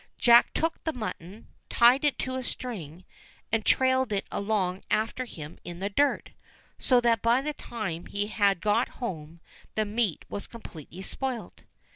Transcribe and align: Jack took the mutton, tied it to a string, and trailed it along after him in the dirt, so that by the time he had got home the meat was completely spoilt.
Jack 0.17 0.51
took 0.55 0.83
the 0.83 0.93
mutton, 0.93 1.45
tied 1.69 2.03
it 2.03 2.17
to 2.17 2.33
a 2.35 2.43
string, 2.43 3.05
and 3.51 3.63
trailed 3.63 4.11
it 4.11 4.25
along 4.31 4.81
after 4.89 5.25
him 5.25 5.59
in 5.63 5.77
the 5.77 5.91
dirt, 5.91 6.31
so 6.79 6.99
that 7.01 7.21
by 7.21 7.39
the 7.39 7.53
time 7.53 8.07
he 8.07 8.25
had 8.25 8.61
got 8.61 8.89
home 8.97 9.41
the 9.75 9.85
meat 9.85 10.25
was 10.27 10.47
completely 10.47 11.03
spoilt. 11.03 11.61